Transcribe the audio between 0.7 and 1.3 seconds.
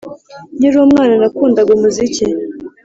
umwana